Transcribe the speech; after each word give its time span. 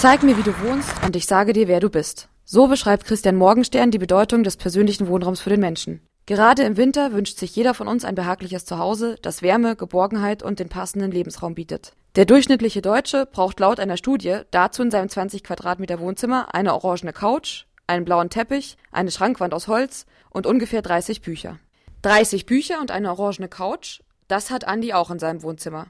Zeig 0.00 0.22
mir, 0.22 0.38
wie 0.38 0.42
du 0.42 0.58
wohnst, 0.62 0.90
und 1.04 1.14
ich 1.14 1.26
sage 1.26 1.52
dir, 1.52 1.68
wer 1.68 1.78
du 1.78 1.90
bist. 1.90 2.30
So 2.46 2.68
beschreibt 2.68 3.04
Christian 3.04 3.36
Morgenstern 3.36 3.90
die 3.90 3.98
Bedeutung 3.98 4.44
des 4.44 4.56
persönlichen 4.56 5.08
Wohnraums 5.08 5.42
für 5.42 5.50
den 5.50 5.60
Menschen. 5.60 6.00
Gerade 6.24 6.62
im 6.62 6.78
Winter 6.78 7.12
wünscht 7.12 7.36
sich 7.36 7.54
jeder 7.54 7.74
von 7.74 7.86
uns 7.86 8.06
ein 8.06 8.14
behagliches 8.14 8.64
Zuhause, 8.64 9.16
das 9.20 9.42
Wärme, 9.42 9.76
Geborgenheit 9.76 10.42
und 10.42 10.58
den 10.58 10.70
passenden 10.70 11.10
Lebensraum 11.10 11.54
bietet. 11.54 11.92
Der 12.16 12.24
durchschnittliche 12.24 12.80
Deutsche 12.80 13.26
braucht 13.26 13.60
laut 13.60 13.78
einer 13.78 13.98
Studie 13.98 14.38
dazu 14.50 14.82
in 14.82 14.90
seinem 14.90 15.10
20 15.10 15.44
Quadratmeter 15.44 16.00
Wohnzimmer 16.00 16.54
eine 16.54 16.72
orangene 16.72 17.12
Couch, 17.12 17.66
einen 17.86 18.06
blauen 18.06 18.30
Teppich, 18.30 18.78
eine 18.92 19.10
Schrankwand 19.10 19.52
aus 19.52 19.68
Holz 19.68 20.06
und 20.30 20.46
ungefähr 20.46 20.80
30 20.80 21.20
Bücher. 21.20 21.58
30 22.00 22.46
Bücher 22.46 22.80
und 22.80 22.90
eine 22.90 23.10
orangene 23.10 23.48
Couch, 23.48 24.00
das 24.28 24.50
hat 24.50 24.64
Andi 24.66 24.94
auch 24.94 25.10
in 25.10 25.18
seinem 25.18 25.42
Wohnzimmer. 25.42 25.88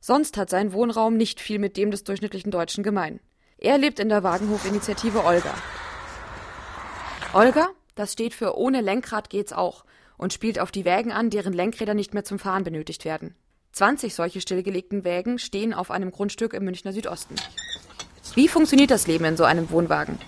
Sonst 0.00 0.36
hat 0.36 0.50
sein 0.50 0.72
Wohnraum 0.72 1.16
nicht 1.16 1.38
viel 1.38 1.60
mit 1.60 1.76
dem 1.76 1.92
des 1.92 2.02
durchschnittlichen 2.02 2.50
Deutschen 2.50 2.82
gemein. 2.82 3.20
Er 3.64 3.78
lebt 3.78 4.00
in 4.00 4.08
der 4.08 4.24
Wagenhof-Initiative 4.24 5.24
Olga. 5.24 5.54
Olga, 7.32 7.68
das 7.94 8.12
steht 8.12 8.34
für 8.34 8.58
ohne 8.58 8.80
Lenkrad 8.80 9.30
geht's 9.30 9.52
auch 9.52 9.84
und 10.16 10.32
spielt 10.32 10.58
auf 10.58 10.72
die 10.72 10.84
Wägen 10.84 11.12
an, 11.12 11.30
deren 11.30 11.52
Lenkräder 11.52 11.94
nicht 11.94 12.12
mehr 12.12 12.24
zum 12.24 12.40
Fahren 12.40 12.64
benötigt 12.64 13.04
werden. 13.04 13.36
20 13.70 14.16
solche 14.16 14.40
stillgelegten 14.40 15.04
Wägen 15.04 15.38
stehen 15.38 15.74
auf 15.74 15.92
einem 15.92 16.10
Grundstück 16.10 16.54
im 16.54 16.64
Münchner 16.64 16.92
Südosten. 16.92 17.36
Wie 18.34 18.48
funktioniert 18.48 18.90
das 18.90 19.06
Leben 19.06 19.26
in 19.26 19.36
so 19.36 19.44
einem 19.44 19.70
Wohnwagen? 19.70 20.18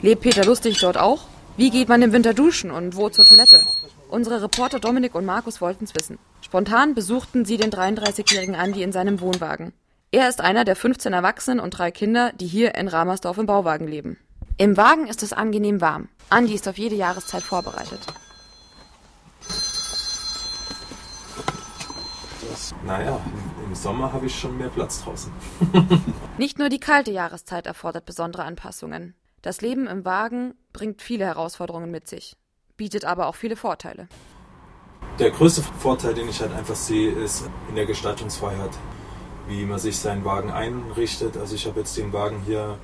Lebt 0.00 0.22
Peter 0.22 0.46
Lustig 0.46 0.78
dort 0.80 0.96
auch? 0.96 1.26
Wie 1.58 1.68
geht 1.68 1.90
man 1.90 2.00
im 2.00 2.14
Winter 2.14 2.32
duschen 2.32 2.70
und 2.70 2.96
wo 2.96 3.10
zur 3.10 3.26
Toilette? 3.26 3.66
Unsere 4.08 4.42
Reporter 4.42 4.80
Dominik 4.80 5.14
und 5.14 5.26
Markus 5.26 5.60
wollten's 5.60 5.94
wissen. 5.94 6.18
Spontan 6.40 6.94
besuchten 6.94 7.44
sie 7.44 7.58
den 7.58 7.70
33-jährigen 7.70 8.54
Andi 8.54 8.82
in 8.82 8.92
seinem 8.92 9.20
Wohnwagen. 9.20 9.74
Er 10.10 10.26
ist 10.30 10.40
einer 10.40 10.64
der 10.64 10.74
15 10.74 11.12
Erwachsenen 11.12 11.60
und 11.60 11.72
drei 11.76 11.90
Kinder, 11.90 12.32
die 12.32 12.46
hier 12.46 12.74
in 12.76 12.88
Ramersdorf 12.88 13.36
im 13.36 13.44
Bauwagen 13.44 13.86
leben. 13.86 14.16
Im 14.56 14.78
Wagen 14.78 15.06
ist 15.06 15.22
es 15.22 15.34
angenehm 15.34 15.82
warm. 15.82 16.08
Andi 16.30 16.54
ist 16.54 16.66
auf 16.66 16.78
jede 16.78 16.94
Jahreszeit 16.94 17.42
vorbereitet. 17.42 18.00
Naja, 22.86 23.20
im 23.66 23.74
Sommer 23.74 24.10
habe 24.10 24.26
ich 24.26 24.34
schon 24.34 24.56
mehr 24.56 24.70
Platz 24.70 25.04
draußen. 25.04 25.30
Nicht 26.38 26.58
nur 26.58 26.70
die 26.70 26.80
kalte 26.80 27.10
Jahreszeit 27.10 27.66
erfordert 27.66 28.06
besondere 28.06 28.44
Anpassungen. 28.44 29.14
Das 29.42 29.60
Leben 29.60 29.86
im 29.86 30.06
Wagen 30.06 30.54
bringt 30.72 31.02
viele 31.02 31.26
Herausforderungen 31.26 31.90
mit 31.90 32.08
sich, 32.08 32.34
bietet 32.78 33.04
aber 33.04 33.26
auch 33.26 33.34
viele 33.34 33.56
Vorteile. 33.56 34.08
Der 35.18 35.30
größte 35.30 35.62
Vorteil, 35.62 36.14
den 36.14 36.30
ich 36.30 36.40
halt 36.40 36.54
einfach 36.54 36.76
sehe, 36.76 37.12
ist 37.12 37.48
in 37.68 37.74
der 37.74 37.84
Gestaltungsfreiheit, 37.84 38.70
wie 39.48 39.64
man 39.64 39.78
sich 39.78 39.98
seinen 39.98 40.24
Wagen 40.24 40.50
einrichtet. 40.50 41.36
Also 41.36 41.54
ich 41.54 41.66
habe 41.66 41.80
jetzt 41.80 41.96
den 41.96 42.12
Wagen 42.12 42.42
hier 42.46 42.78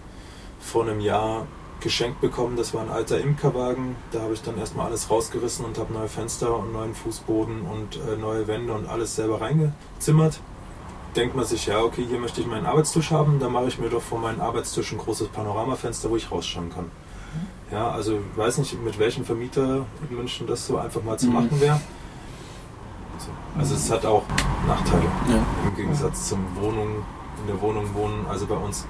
vor 0.60 0.82
einem 0.82 1.00
Jahr 1.00 1.46
geschenkt 1.80 2.20
bekommen. 2.20 2.56
Das 2.56 2.74
war 2.74 2.82
ein 2.82 2.90
alter 2.90 3.20
Imkerwagen. 3.20 3.96
Da 4.10 4.22
habe 4.22 4.34
ich 4.34 4.42
dann 4.42 4.58
erstmal 4.58 4.86
alles 4.86 5.10
rausgerissen 5.10 5.64
und 5.64 5.78
habe 5.78 5.92
neue 5.92 6.08
Fenster 6.08 6.56
und 6.56 6.72
neuen 6.72 6.94
Fußboden 6.94 7.62
und 7.62 7.96
äh, 7.96 8.16
neue 8.16 8.46
Wände 8.46 8.72
und 8.72 8.86
alles 8.86 9.14
selber 9.14 9.40
reingezimmert. 9.40 10.40
Denkt 11.14 11.36
man 11.36 11.44
sich, 11.44 11.66
ja, 11.66 11.80
okay, 11.80 12.04
hier 12.08 12.18
möchte 12.18 12.40
ich 12.40 12.46
meinen 12.46 12.66
Arbeitstisch 12.66 13.12
haben, 13.12 13.38
dann 13.38 13.52
mache 13.52 13.68
ich 13.68 13.78
mir 13.78 13.88
doch 13.88 14.02
vor 14.02 14.18
meinen 14.18 14.40
Arbeitstisch 14.40 14.90
ein 14.92 14.98
großes 14.98 15.28
Panoramafenster, 15.28 16.10
wo 16.10 16.16
ich 16.16 16.30
rausschauen 16.30 16.70
kann. 16.70 16.90
Ja, 17.70 17.90
also 17.90 18.14
ich 18.14 18.38
weiß 18.38 18.58
nicht, 18.58 18.82
mit 18.82 18.98
welchem 18.98 19.24
Vermieter 19.24 19.86
in 20.08 20.16
München 20.16 20.46
das 20.46 20.66
so 20.66 20.78
einfach 20.78 21.02
mal 21.02 21.18
zu 21.18 21.26
mhm. 21.26 21.34
machen 21.34 21.60
wäre. 21.60 21.80
Also 23.58 23.74
es 23.74 23.90
hat 23.90 24.04
auch 24.04 24.22
Nachteile 24.66 25.04
ja. 25.28 25.36
im 25.68 25.76
Gegensatz 25.76 26.28
zum 26.28 26.44
Wohnung, 26.60 27.04
in 27.40 27.46
der 27.46 27.60
Wohnung 27.60 27.94
wohnen. 27.94 28.26
Also 28.28 28.46
bei 28.46 28.56
uns 28.56 28.86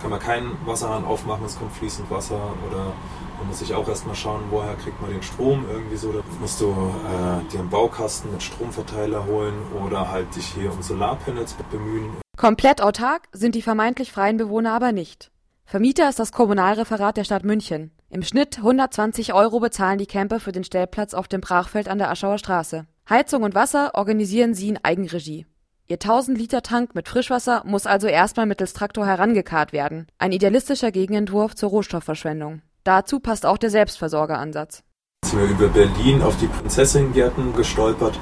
kann 0.00 0.10
man 0.10 0.20
keinen 0.20 0.56
Wasserhahn 0.66 1.04
aufmachen, 1.04 1.44
es 1.46 1.58
kommt 1.58 1.72
fließend 1.72 2.10
Wasser 2.10 2.52
oder 2.68 2.92
man 3.38 3.48
muss 3.48 3.58
sich 3.60 3.74
auch 3.74 3.88
erstmal 3.88 4.14
schauen, 4.14 4.42
woher 4.50 4.74
kriegt 4.74 5.00
man 5.00 5.10
den 5.10 5.22
Strom 5.22 5.64
irgendwie 5.70 5.96
so. 5.96 6.12
Da 6.12 6.20
musst 6.40 6.60
du 6.60 6.66
äh, 6.66 7.50
dir 7.50 7.60
einen 7.60 7.70
Baukasten 7.70 8.30
mit 8.30 8.42
Stromverteiler 8.42 9.24
holen 9.26 9.54
oder 9.84 10.10
halt 10.10 10.34
dich 10.36 10.46
hier 10.46 10.72
um 10.72 10.82
Solarpanels 10.82 11.54
bemühen. 11.70 12.16
Komplett 12.36 12.82
autark 12.82 13.28
sind 13.32 13.54
die 13.54 13.62
vermeintlich 13.62 14.12
freien 14.12 14.36
Bewohner 14.36 14.72
aber 14.72 14.92
nicht. 14.92 15.30
Vermieter 15.64 16.08
ist 16.08 16.18
das 16.18 16.32
Kommunalreferat 16.32 17.16
der 17.16 17.24
Stadt 17.24 17.44
München. 17.44 17.90
Im 18.10 18.22
Schnitt 18.22 18.58
120 18.58 19.34
Euro 19.34 19.60
bezahlen 19.60 19.98
die 19.98 20.06
Camper 20.06 20.38
für 20.38 20.52
den 20.52 20.64
Stellplatz 20.64 21.14
auf 21.14 21.26
dem 21.26 21.40
Brachfeld 21.40 21.88
an 21.88 21.98
der 21.98 22.10
Aschauer 22.10 22.38
Straße. 22.38 22.86
Heizung 23.08 23.42
und 23.42 23.54
Wasser 23.54 23.92
organisieren 23.94 24.54
sie 24.54 24.68
in 24.68 24.78
Eigenregie. 24.82 25.46
Ihr 25.86 25.98
1000-Liter-Tank 25.98 26.94
mit 26.94 27.08
Frischwasser 27.08 27.62
muss 27.66 27.86
also 27.86 28.06
erstmal 28.06 28.46
mittels 28.46 28.72
Traktor 28.72 29.06
herangekarrt 29.06 29.72
werden. 29.72 30.06
Ein 30.18 30.32
idealistischer 30.32 30.92
Gegenentwurf 30.92 31.54
zur 31.54 31.70
Rohstoffverschwendung. 31.70 32.62
Dazu 32.84 33.20
passt 33.20 33.44
auch 33.44 33.58
der 33.58 33.70
Selbstversorgeransatz. 33.70 34.82
Sind 35.24 35.40
wir 35.40 35.48
über 35.48 35.68
Berlin 35.68 36.22
auf 36.22 36.36
die 36.38 36.46
Prinzessingärten 36.46 37.54
gestolpert 37.54 38.18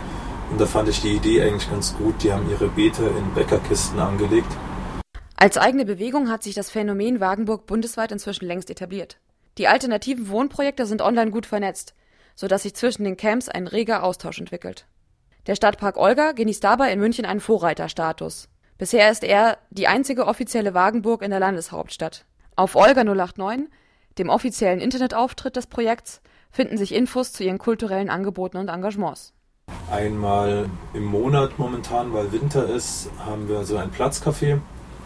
und 0.50 0.60
da 0.60 0.66
fand 0.66 0.88
ich 0.88 1.00
die 1.00 1.16
Idee 1.16 1.42
eigentlich 1.42 1.70
ganz 1.70 1.96
gut. 1.96 2.22
Die 2.22 2.32
haben 2.32 2.48
ihre 2.50 2.68
Beete 2.68 3.04
in 3.04 3.34
Bäckerkisten 3.34 3.98
angelegt. 3.98 4.50
Als 5.36 5.58
eigene 5.58 5.84
Bewegung 5.84 6.30
hat 6.30 6.42
sich 6.42 6.54
das 6.54 6.70
Phänomen 6.70 7.20
Wagenburg 7.20 7.66
bundesweit 7.66 8.12
inzwischen 8.12 8.46
längst 8.46 8.70
etabliert. 8.70 9.18
Die 9.58 9.68
alternativen 9.68 10.28
Wohnprojekte 10.28 10.86
sind 10.86 11.02
online 11.02 11.30
gut 11.30 11.46
vernetzt, 11.46 11.94
sodass 12.34 12.62
sich 12.62 12.74
zwischen 12.74 13.04
den 13.04 13.16
Camps 13.16 13.48
ein 13.48 13.66
reger 13.66 14.02
Austausch 14.02 14.38
entwickelt. 14.38 14.86
Der 15.46 15.56
Stadtpark 15.56 15.96
Olga 15.96 16.32
genießt 16.32 16.62
dabei 16.62 16.92
in 16.92 17.00
München 17.00 17.24
einen 17.24 17.40
Vorreiterstatus. 17.40 18.48
Bisher 18.78 19.10
ist 19.10 19.24
er 19.24 19.58
die 19.70 19.88
einzige 19.88 20.26
offizielle 20.26 20.72
Wagenburg 20.72 21.22
in 21.22 21.30
der 21.30 21.40
Landeshauptstadt. 21.40 22.24
Auf 22.56 22.76
Olga 22.76 23.04
089, 23.04 23.68
dem 24.18 24.28
offiziellen 24.28 24.80
Internetauftritt 24.80 25.56
des 25.56 25.66
Projekts, 25.66 26.20
finden 26.50 26.76
sich 26.76 26.94
Infos 26.94 27.32
zu 27.32 27.44
ihren 27.44 27.58
kulturellen 27.58 28.10
Angeboten 28.10 28.58
und 28.58 28.68
Engagements. 28.68 29.32
Einmal 29.90 30.68
im 30.94 31.04
Monat 31.04 31.58
momentan, 31.58 32.12
weil 32.12 32.32
Winter 32.32 32.68
ist, 32.68 33.10
haben 33.24 33.48
wir 33.48 33.64
so 33.64 33.76
ein 33.76 33.90
Platzcafé, 33.90 34.60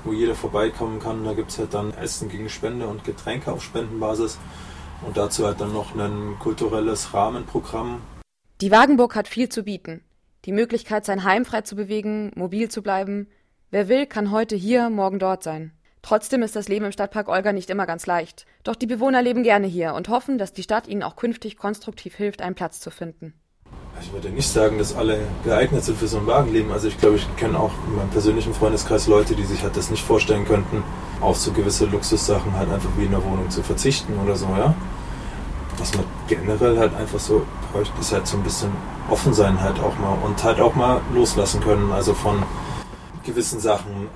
wo 0.07 0.13
jeder 0.13 0.35
vorbeikommen 0.35 1.01
kann. 1.01 1.25
Da 1.25 1.35
gibt 1.35 1.51
es 1.51 1.59
halt 1.59 1.75
dann 1.75 1.93
Essen 1.95 2.29
gegen 2.29 2.49
Spende 2.49 2.87
und 2.87 3.05
Getränke 3.05 3.53
auf 3.53 3.63
Spendenbasis. 3.63 4.39
Und 5.07 5.17
dazu 5.17 5.45
halt 5.45 5.61
dann 5.61 5.73
noch 5.73 5.95
ein 5.95 6.39
kulturelles 6.39 7.13
Rahmenprogramm. 7.13 8.01
Die 8.61 8.71
Wagenburg 8.71 9.15
hat 9.15 9.29
viel 9.29 9.49
zu 9.49 9.65
bieten 9.65 10.01
die 10.47 10.53
Möglichkeit, 10.53 11.05
sein 11.05 11.25
Heim 11.25 11.45
frei 11.45 11.63
zu 11.63 11.75
bewegen, 11.75 12.31
mobil 12.37 12.71
zu 12.71 12.83
bleiben. 12.83 13.27
Wer 13.71 13.89
will, 13.89 14.07
kann 14.07 14.31
heute 14.31 14.55
hier, 14.55 14.91
morgen 14.91 15.19
dort 15.19 15.43
sein. 15.43 15.73
Trotzdem 16.03 16.43
ist 16.43 16.55
das 16.55 16.69
Leben 16.69 16.85
im 16.85 16.93
Stadtpark 16.93 17.29
Olga 17.29 17.53
nicht 17.53 17.69
immer 17.69 17.85
ganz 17.85 18.07
leicht. 18.07 18.47
Doch 18.63 18.77
die 18.77 18.87
Bewohner 18.87 19.23
leben 19.23 19.43
gerne 19.43 19.67
hier 19.67 19.95
und 19.95 20.09
hoffen, 20.09 20.39
dass 20.39 20.53
die 20.53 20.63
Stadt 20.63 20.87
ihnen 20.87 21.03
auch 21.03 21.17
künftig 21.17 21.57
konstruktiv 21.57 22.15
hilft, 22.15 22.43
einen 22.43 22.55
Platz 22.55 22.79
zu 22.81 22.93
finden. 22.93 23.35
Ich 24.01 24.13
würde 24.13 24.29
nicht 24.29 24.49
sagen, 24.49 24.79
dass 24.79 24.95
alle 24.95 25.21
geeignet 25.45 25.85
sind 25.85 25.99
für 25.99 26.07
so 26.07 26.19
ein 26.19 26.27
Wagenleben. 26.27 26.71
Also 26.73 26.89
ich 26.89 26.99
glaube, 26.99 27.17
ich 27.17 27.37
kenne 27.37 27.59
auch 27.59 27.73
in 27.89 27.97
meinem 27.97 28.11
persönlichen 28.11 28.55
Freundeskreis 28.55 29.07
Leute, 29.07 29.35
die 29.35 29.45
sich 29.45 29.63
halt 29.63 29.77
das 29.77 29.91
nicht 29.91 30.05
vorstellen 30.05 30.45
könnten, 30.45 30.83
auf 31.21 31.37
so 31.37 31.53
gewisse 31.53 31.87
Luxussachen 31.87 32.53
halt 32.57 32.71
einfach 32.71 32.91
wie 32.97 33.05
in 33.05 33.11
der 33.11 33.25
Wohnung 33.25 33.49
zu 33.51 33.63
verzichten 33.63 34.19
oder 34.23 34.37
so, 34.37 34.47
ja. 34.47 34.75
Was 35.79 35.95
man 35.95 36.05
generell 36.29 36.79
halt 36.79 36.95
einfach 36.95 37.19
so 37.19 37.45
bräuchte, 37.73 37.93
ist 38.01 38.13
halt 38.13 38.27
so 38.27 38.37
ein 38.37 38.43
bisschen 38.43 38.71
offen 39.11 39.35
sein 39.35 39.61
halt 39.61 39.79
auch 39.81 39.99
mal 39.99 40.17
und 40.25 40.43
halt 40.43 40.61
auch 40.61 40.75
mal 40.75 41.01
loslassen 41.15 41.61
können, 41.61 41.93
also 41.93 42.15
von 42.15 42.43
gewissen 43.25 43.61
Sachen 43.61 44.09